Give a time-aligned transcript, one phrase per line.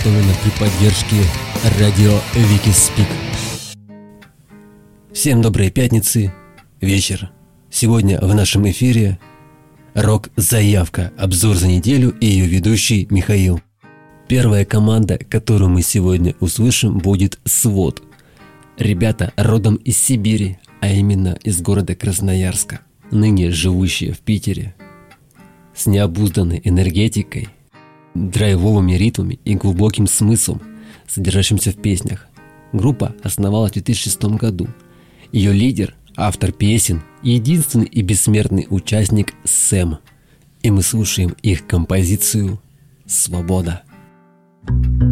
[0.00, 1.16] Приготовлена при поддержке
[1.78, 3.06] радио Викиспик.
[5.12, 6.32] Всем доброй пятницы,
[6.80, 7.30] вечер.
[7.70, 9.18] Сегодня в нашем эфире
[9.94, 13.60] рок-заявка, обзор за неделю и ее ведущий Михаил.
[14.26, 18.02] Первая команда, которую мы сегодня услышим, будет «Свод».
[18.78, 22.80] Ребята родом из Сибири, а именно из города Красноярска,
[23.10, 24.74] ныне живущие в Питере,
[25.74, 27.48] с необузданной энергетикой,
[28.14, 30.60] драйвовыми ритмами и глубоким смыслом,
[31.06, 32.26] содержащимся в песнях.
[32.72, 34.68] Группа основалась в 2006 году.
[35.32, 39.98] Ее лидер, автор песен, единственный и бессмертный участник Сэм.
[40.62, 42.60] И мы слушаем их композицию
[43.06, 43.82] «Свобода».
[44.66, 45.09] Один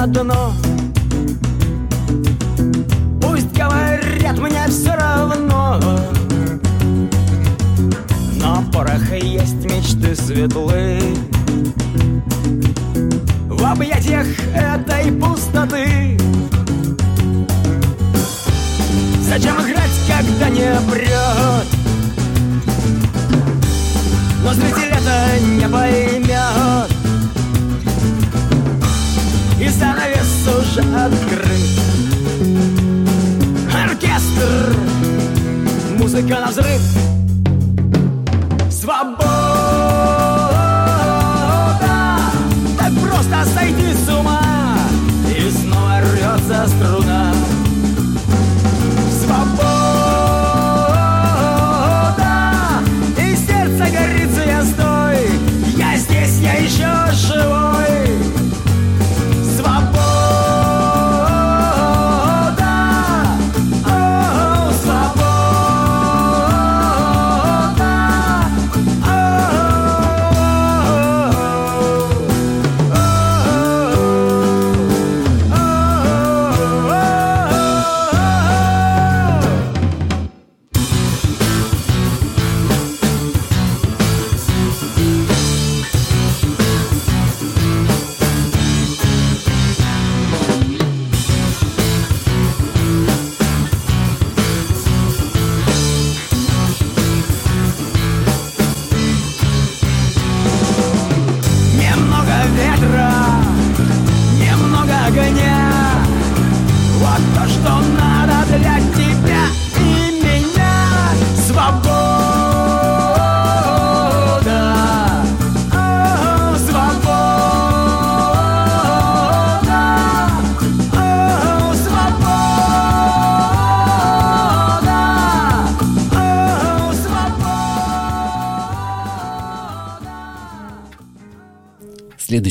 [0.00, 0.52] на дно.
[3.20, 5.78] Пусть говорят, мне все равно.
[8.36, 11.02] Но пороха есть мечты светлые.
[13.48, 16.18] В объятиях этой пустоты.
[19.28, 21.66] Зачем играть, когда не прет?
[24.42, 26.89] Но зритель это не поймет
[29.80, 31.80] занавес уже открыт.
[33.72, 34.76] Оркестр
[35.98, 36.82] Музыка на взрыв.
[38.70, 39.16] Свобода!
[42.78, 44.40] Так просто сойти с ума!
[45.26, 46.99] И снова рвется струна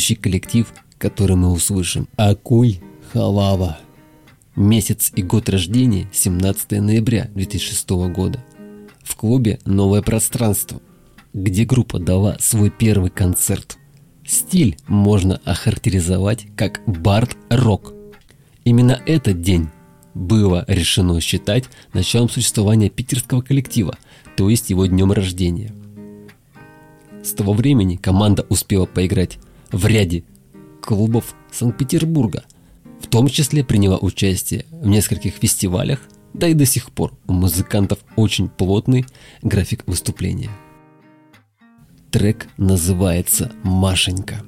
[0.10, 2.82] Следующий коллектив, который мы услышим– Акуй
[3.14, 3.78] Халава.
[4.56, 8.44] Месяц и год рождения– 17 ноября 2006 года.
[9.04, 10.82] В клубе «Новое пространство»,
[11.36, 13.78] где группа дала свой первый концерт.
[14.26, 17.94] Стиль можно охарактеризовать как бард-рок.
[18.64, 19.68] Именно этот день
[20.16, 23.96] было решено считать началом существования питерского коллектива,
[24.36, 25.72] то есть его днем рождения.
[27.22, 29.38] С того времени команда успела поиграть
[29.72, 30.24] в ряде
[30.82, 32.44] клубов Санкт-Петербурга,
[33.00, 36.02] в том числе приняла участие в нескольких фестивалях,
[36.34, 39.06] да и до сих пор у музыкантов очень плотный
[39.42, 40.52] график выступления.
[42.12, 44.42] Трек называется «Машенька».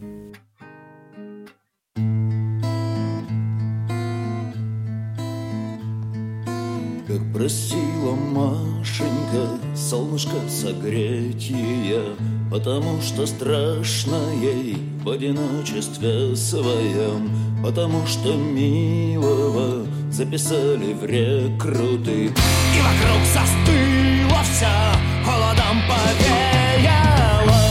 [7.07, 12.15] Как просила Машенька солнышко согреть ее,
[12.49, 17.29] Потому что страшно ей в одиночестве своем,
[17.61, 22.27] Потому что милого записали в рекруты.
[22.27, 24.93] И вокруг застыло вся,
[25.25, 27.61] холодом повеяло.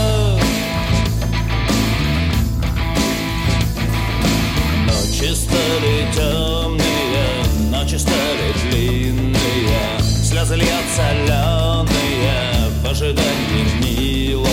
[4.86, 9.89] Ночи стали темные, ночи стали длинные,
[10.30, 14.48] Слезы льют соленые в ожидании милого.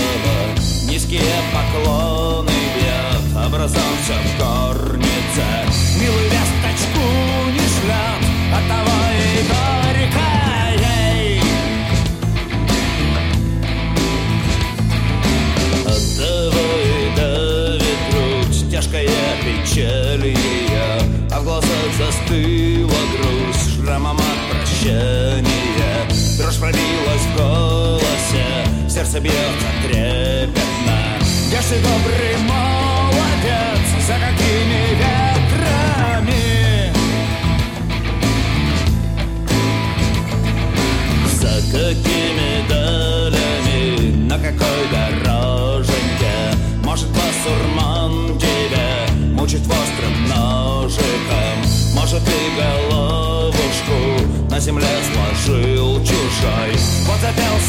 [0.89, 1.21] Низкие
[1.53, 5.45] поклоны бьет, образовался в горнице.
[6.01, 7.03] Милую весточку
[7.51, 8.21] не шлет,
[8.57, 10.27] оттого и горько
[10.81, 11.41] ей.
[15.85, 21.01] Оттого и давит грудь Тяжкая печаль ее
[21.31, 21.69] А в глазах
[21.99, 25.56] застыла грусть Шрамом от прощания
[26.57, 30.76] Дрожь пробилась в голосе Сердце бьется трепетно Где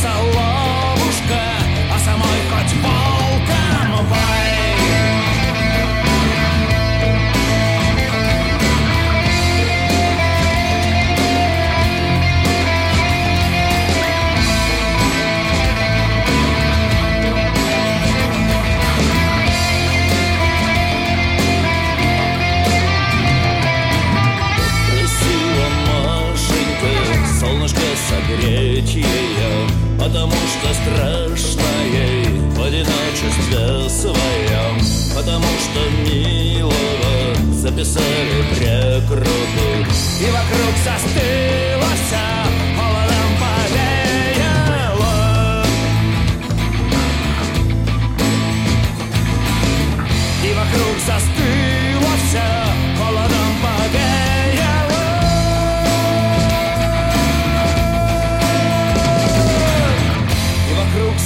[0.01, 0.48] So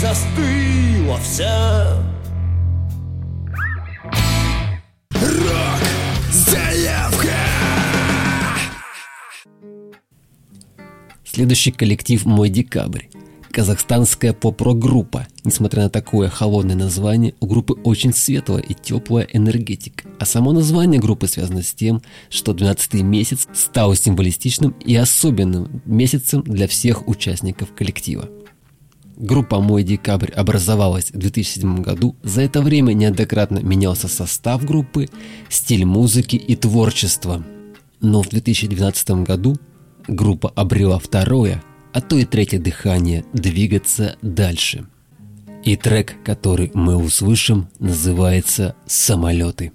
[0.03, 2.03] застыла вся
[11.25, 13.05] Следующий коллектив «Мой декабрь».
[13.53, 15.27] Казахстанская поп-рок-группа.
[15.45, 20.09] Несмотря на такое холодное название, у группы очень светлая и теплая энергетика.
[20.19, 26.43] А само название группы связано с тем, что 12 месяц стал символистичным и особенным месяцем
[26.43, 28.29] для всех участников коллектива.
[29.17, 32.17] Группа «Мой декабрь» образовалась в 2007 году.
[32.23, 35.09] За это время неоднократно менялся состав группы,
[35.49, 37.45] стиль музыки и творчество.
[38.01, 39.57] Но в 2012 году
[40.09, 44.87] группа обрела второе, а то и третье дыхание двигаться дальше.
[45.65, 49.73] И трек, который мы услышим, называется «Самолеты».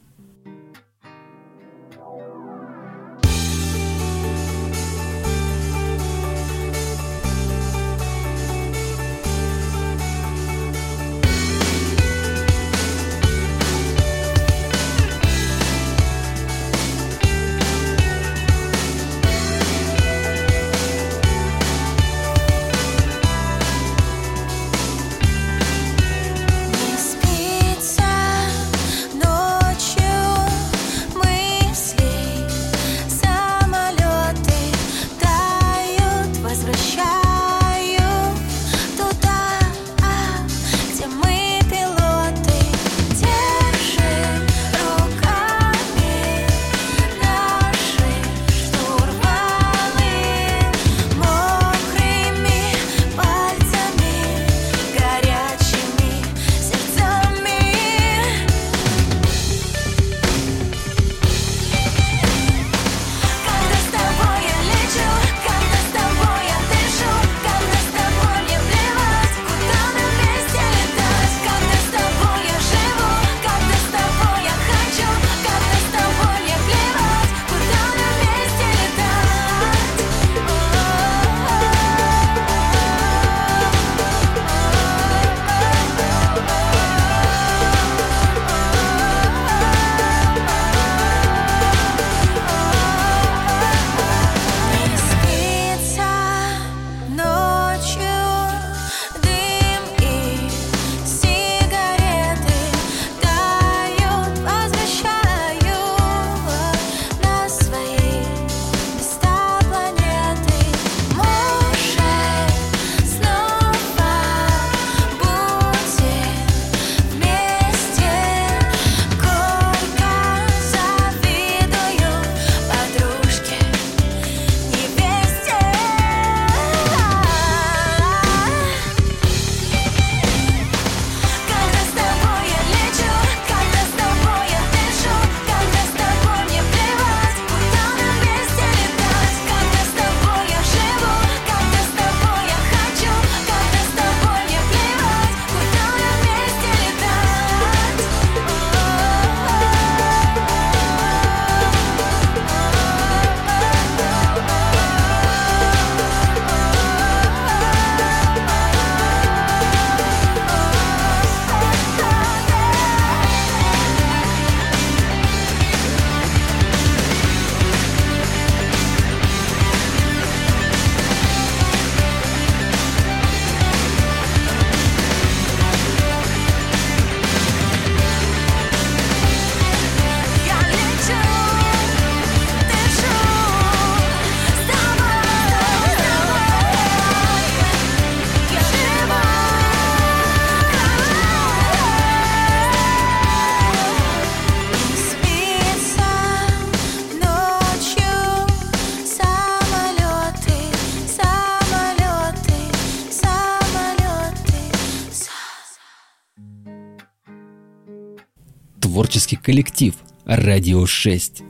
[208.98, 209.94] Творческий коллектив
[210.26, 211.44] «Радио 6».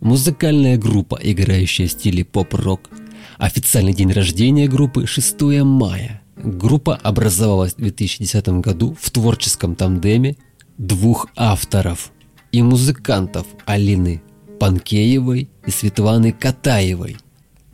[0.00, 2.88] Музыкальная группа, играющая в стиле поп-рок.
[3.36, 6.22] Официальный день рождения группы 6 мая.
[6.36, 10.38] Группа образовалась в 2010 году в творческом тандеме
[10.78, 12.10] двух авторов
[12.52, 14.22] и музыкантов Алины
[14.58, 17.18] Панкеевой и Светланы Катаевой.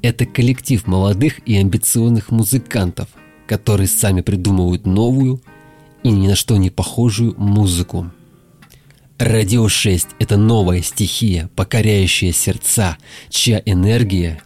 [0.02, 3.06] Это коллектив молодых и амбициозных музыкантов,
[3.46, 5.40] которые сами придумывают новую
[6.02, 8.10] и ни на что не похожую музыку.
[9.20, 12.96] Радио 6– это новая стихия, покоряющая сердца,
[13.28, 14.40] чья энергия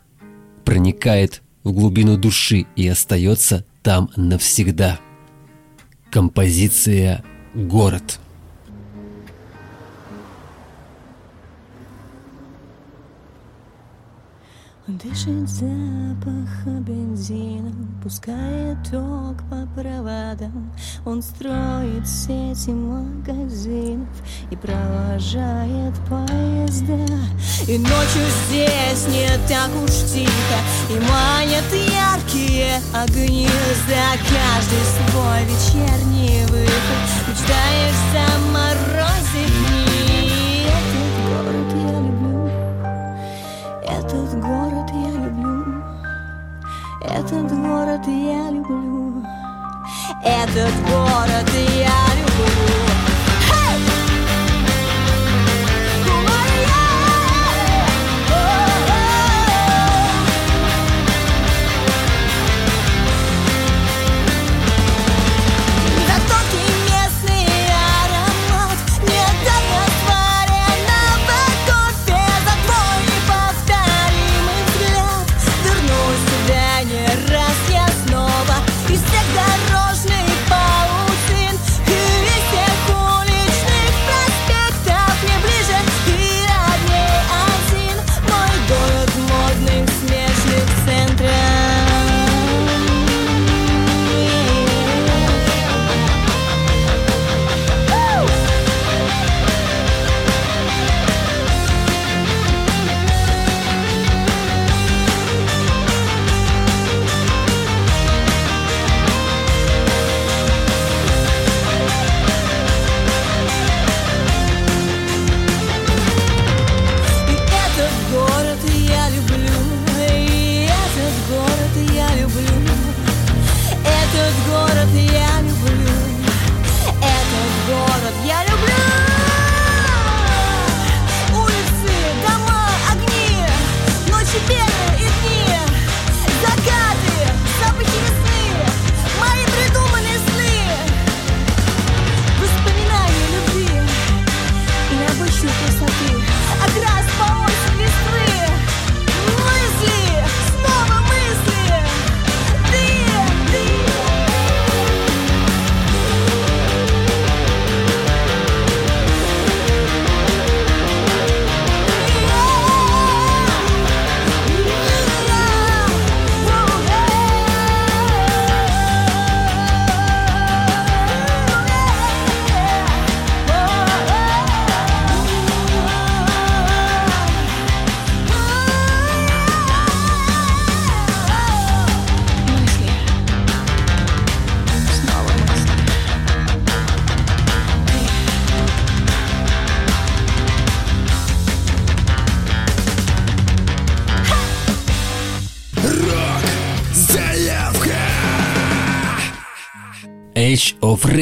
[0.65, 4.99] проникает в глубину души и остается там навсегда.
[6.11, 7.23] Композиция
[7.55, 8.19] «Город»–
[14.87, 17.73] Дышит запах бензина,
[18.03, 20.71] пускает ток по проводам.
[21.07, 24.07] Он строит сети магазинов
[24.51, 26.99] и провожает поезда.
[27.67, 30.59] И ночью здесь не так уж тихо,
[30.91, 33.49] и манят яркие огни.
[33.89, 39.64] За каждый свой вечерний выход мечтаешь заморозить
[47.15, 49.23] этот город я люблю.
[50.25, 52.84] Этот город я люблю.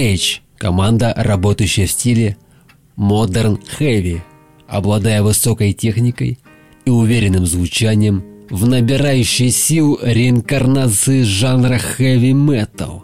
[0.03, 2.37] Rage– команда, работающая в стиле
[2.97, 4.21] Modern Heavy,
[4.67, 6.39] обладая высокой техникой
[6.85, 13.03] и уверенным звучанием в набирающей сил реинкарнации жанра Heavy Metal.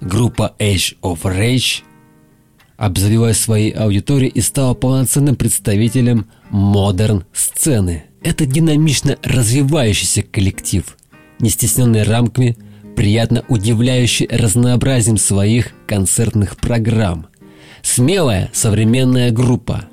[0.00, 1.82] Группа Age of Rage
[2.78, 8.04] обзавелась своей аудиторией и стала полноценным представителем модерн сцены.
[8.22, 10.96] Это динамично развивающийся коллектив,
[11.40, 12.56] не стесненный рамками
[12.96, 17.26] приятно удивляющий разнообразием своих концертных программ.
[17.82, 19.84] Смелая современная группа,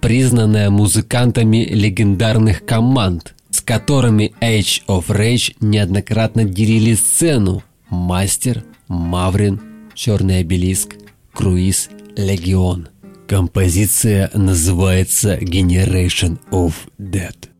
[0.00, 9.60] признанная музыкантами легендарных команд, с которыми Age of Rage неоднократно делили сцену Мастер, Маврин,
[9.94, 10.96] Черный обелиск,
[11.32, 12.88] Круиз, Легион.
[13.28, 17.53] Композиция называется Generation of Dead.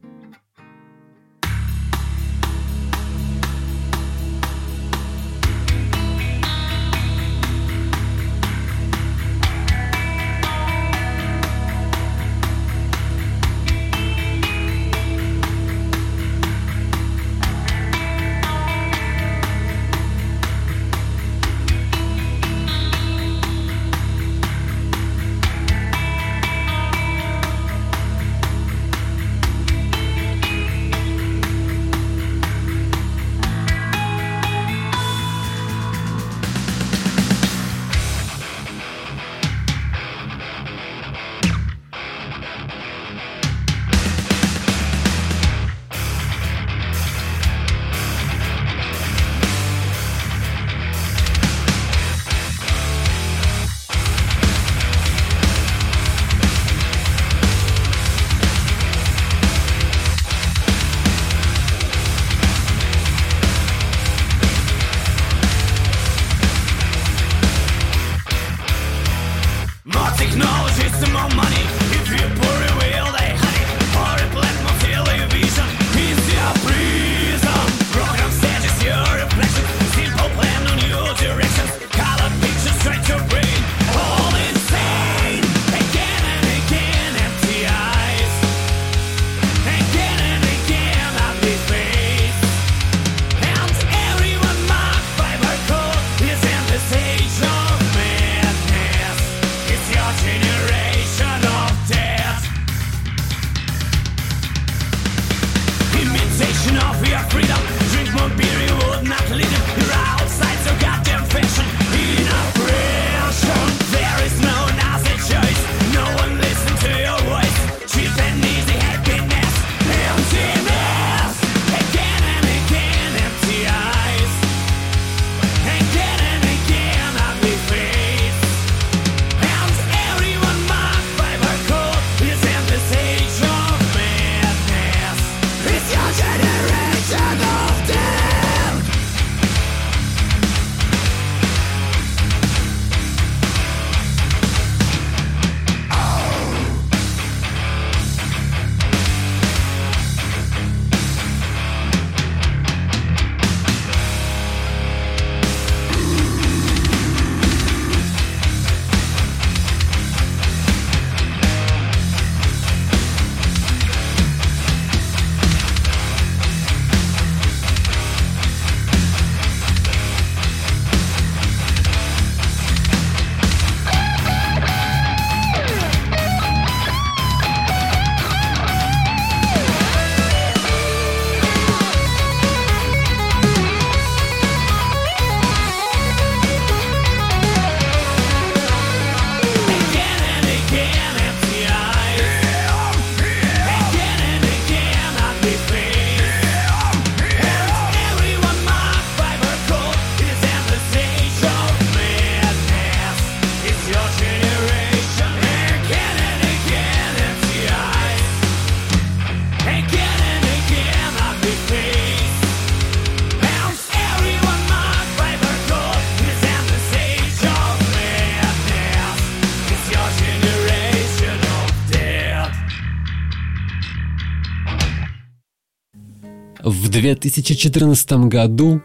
[227.05, 228.81] 2014 году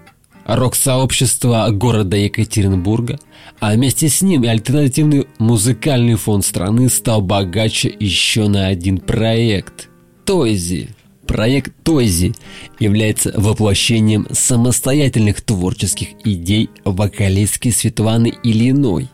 [0.45, 3.17] рок-сообщество города Екатеринбурга,
[3.60, 9.89] а вместе с ним и альтернативный музыкальный фонд страны стал богаче еще на один проект–
[10.25, 10.89] Тойзи.
[11.27, 12.34] Проект Тойзи
[12.79, 19.08] является воплощением самостоятельных творческих идей вокалистки Светланы Ильиной,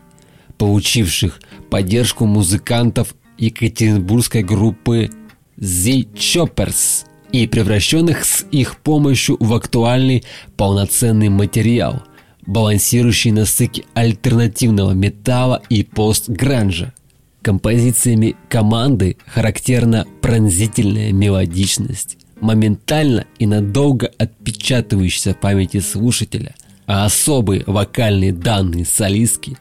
[0.58, 1.40] получивших
[1.70, 5.10] поддержку музыкантов екатеринбургской группы
[5.58, 10.24] The Choppers– и превращенных с их помощью в актуальный
[10.56, 12.02] полноценный материал,
[12.46, 16.92] балансирующий на стыке альтернативного металла и пост-гранжа.
[17.42, 26.54] Композициями команды характерна пронзительная мелодичность, моментально и надолго отпечатывающаяся в памяти слушателя,
[26.86, 29.56] а особые вокальные данные солистки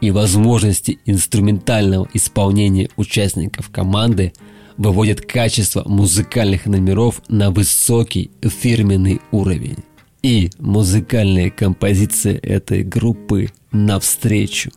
[0.00, 4.32] и возможности инструментального исполнения участников команды–
[4.80, 9.76] выводит качество музыкальных номеров на высокий фирменный уровень.
[10.22, 14.70] И музыкальная композиция этой группы «Навстречу».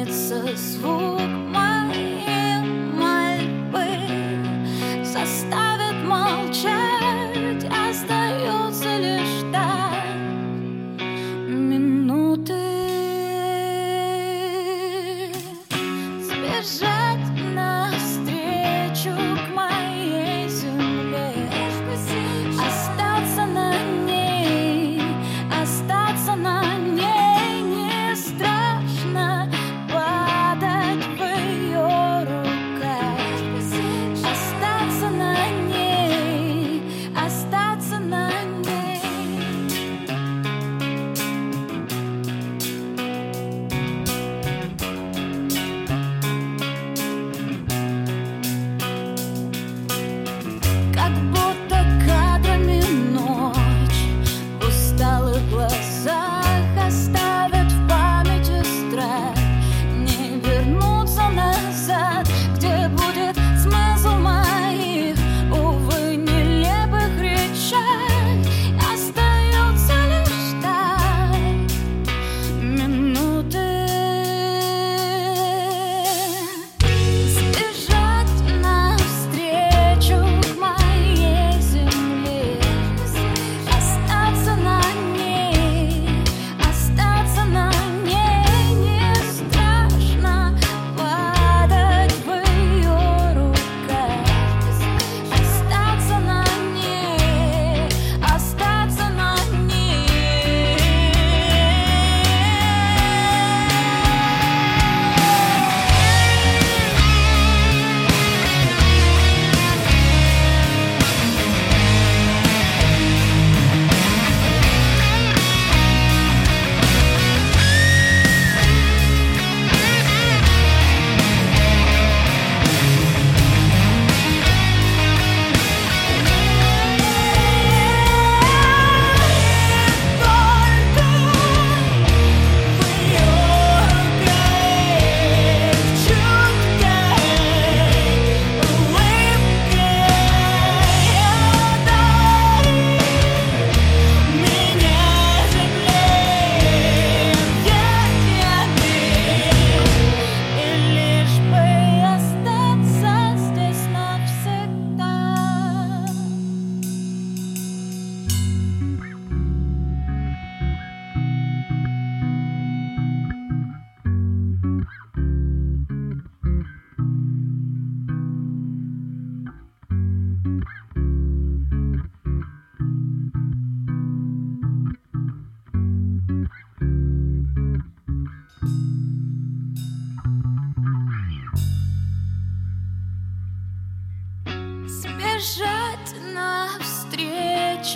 [0.00, 2.29] Останется звук моей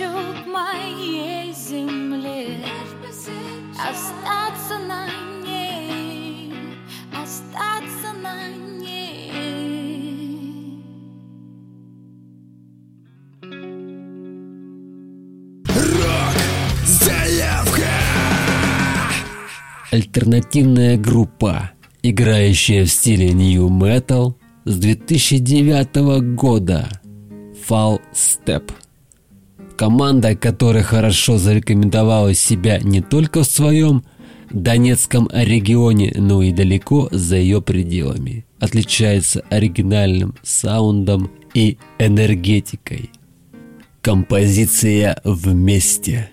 [0.04, 2.58] к моей земле,
[3.72, 5.06] остаться на
[5.42, 6.52] ней,
[7.12, 8.46] остаться на
[8.78, 9.32] ней.
[15.64, 16.36] Рок
[16.84, 17.88] заявка.
[19.90, 21.70] Альтернативная группа,
[22.02, 26.86] играющая в стиле нью метал с 2009 года.
[27.66, 28.70] Fall Step
[29.76, 34.04] команда, которая хорошо зарекомендовала себя не только в своем
[34.50, 38.46] Донецком регионе, но и далеко за ее пределами.
[38.58, 43.10] Отличается оригинальным саундом и энергетикой.
[44.00, 46.30] Композиция «Вместе»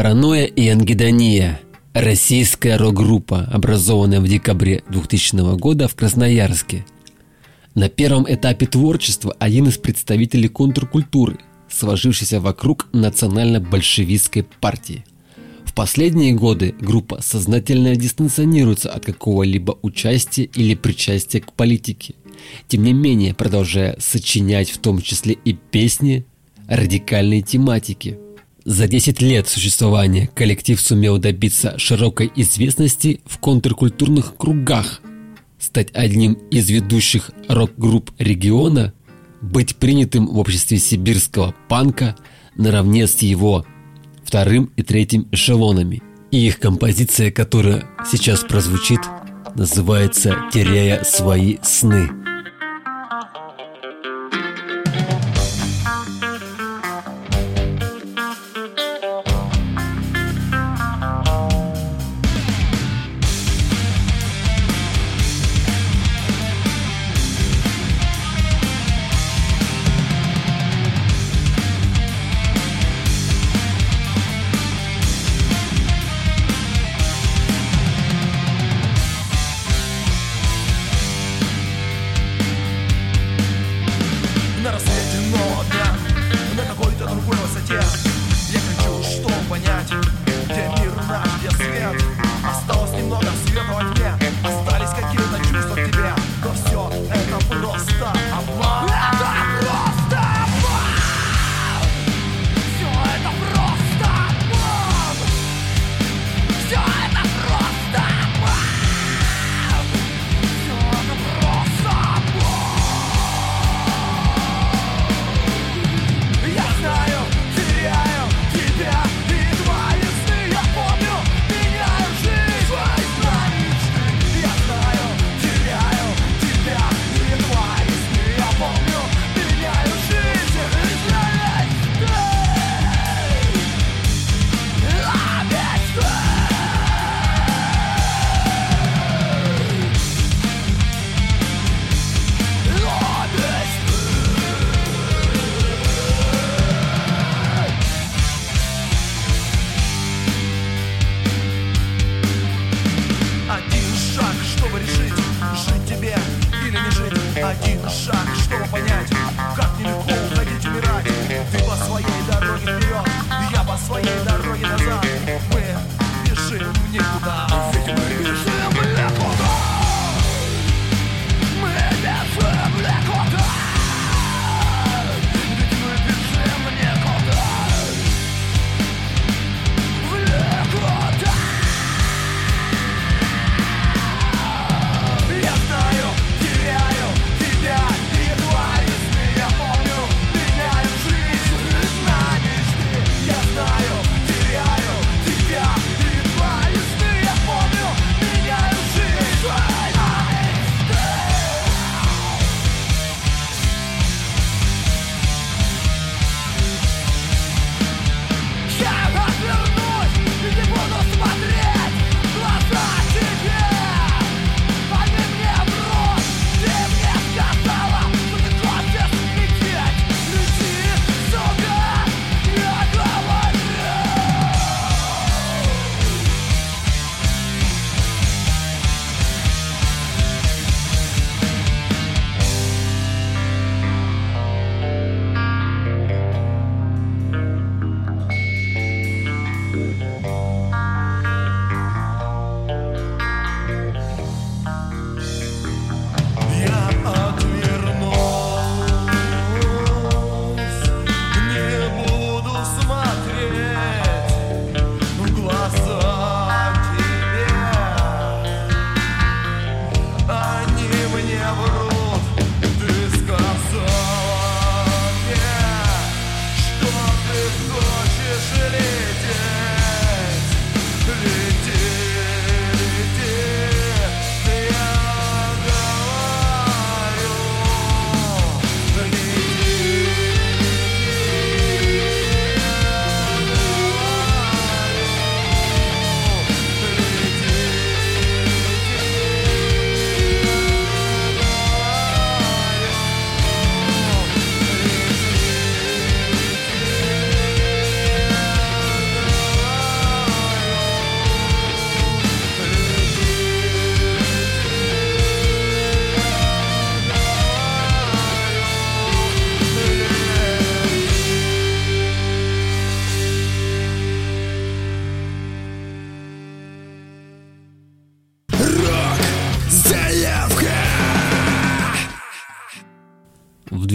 [0.00, 1.60] Паранойя и ангидония.
[1.92, 6.86] Российская рок-группа, образованная в декабре 2000 года в Красноярске.
[7.74, 11.36] На первом этапе творчества один из представителей контркультуры,
[11.68, 15.04] сложившийся вокруг национально-большевистской партии.
[15.66, 22.14] В последние годы группа сознательно дистанционируется от какого-либо участия или причастия к политике,
[22.68, 26.24] тем не менее продолжая сочинять в том числе и песни
[26.68, 28.18] радикальной тематики.
[28.64, 35.00] За 10 лет существования коллектив сумел добиться широкой известности в контркультурных кругах,
[35.58, 38.92] стать одним из ведущих рок-групп региона,
[39.40, 42.16] быть принятым в обществе сибирского панка
[42.56, 43.64] наравне с его
[44.24, 46.02] вторым и третьим эшелонами.
[46.30, 49.00] И их композиция, которая сейчас прозвучит,
[49.54, 52.29] называется «Теряя свои сны».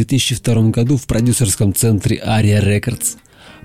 [0.06, 3.18] 2002 году в продюсерском центре Aria Records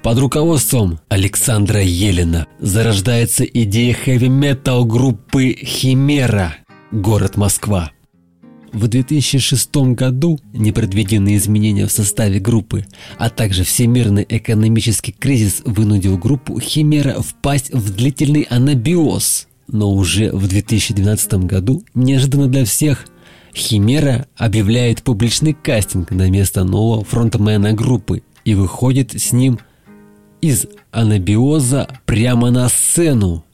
[0.02, 6.56] под руководством Александра Елена зарождается идея хэви-метал группы Химера,
[6.90, 7.92] город Москва.
[8.72, 12.86] В 2006 году непредвиденные изменения в составе группы,
[13.18, 19.48] а также всемирный экономический кризис вынудил группу Химера впасть в длительный анабиоз.
[19.68, 23.06] Но уже в 2012 году, неожиданно для всех,
[23.54, 29.58] Химера объявляет публичный кастинг на место нового фронтмена группы и выходит с ним
[30.40, 33.44] из анабиоза прямо на сцену.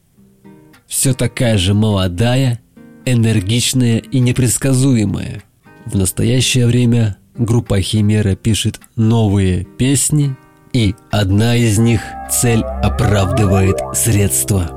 [0.87, 2.61] Все такая же молодая,
[3.05, 5.43] энергичная и непредсказуемая.
[5.85, 10.37] В настоящее время группа Химера пишет новые песни,
[10.73, 14.76] и одна из них цель оправдывает средства.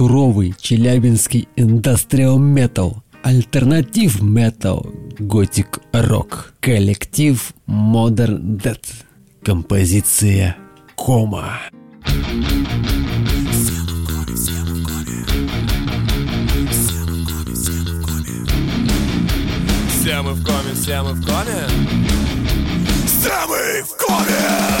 [0.00, 4.86] Суровый челябинский индастриал метал, альтернатив метал,
[5.18, 9.04] готик рок, коллектив Modern Death,
[9.44, 10.56] композиция
[10.94, 11.60] Кома.
[19.90, 21.66] Все мы в коме, все мы в коме
[23.04, 24.79] Все мы в коме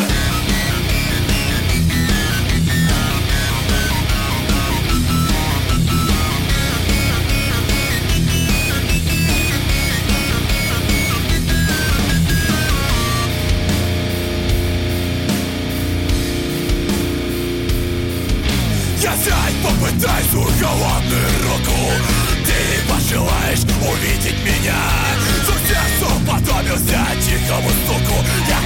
[19.62, 21.78] попытай свою голодную руку.
[22.44, 24.80] Ты пожелаешь увидеть меня.
[25.46, 28.16] Суцессу подобился тихому стуку.
[28.48, 28.59] Я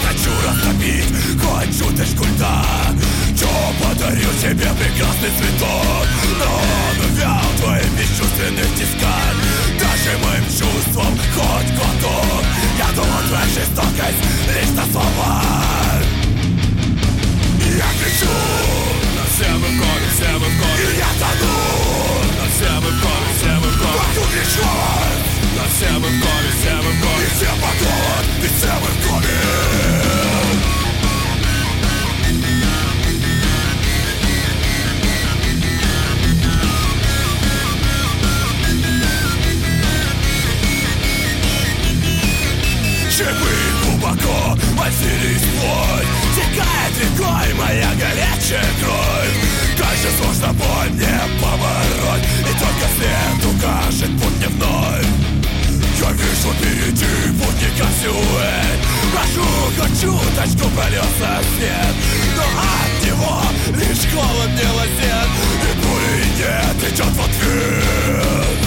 [60.44, 61.96] чуточку прольется свет
[62.36, 63.42] Но от него
[63.78, 65.30] лишь холод не лазет
[65.62, 68.58] И пули нет идет в ответ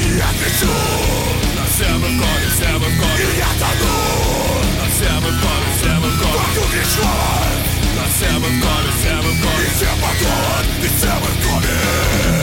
[0.00, 0.72] Я кричу
[1.56, 3.94] на все мы в коме, все мы в И я тону
[4.78, 6.98] на все мы в коме, все мы в коме Вокруг лишь
[7.96, 8.62] на все мы в
[9.00, 12.33] все мы в И все подумают, и все мы в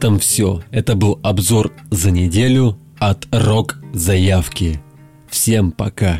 [0.00, 0.62] этом все.
[0.70, 4.80] Это был обзор за неделю от Рок Заявки.
[5.28, 6.18] Всем пока.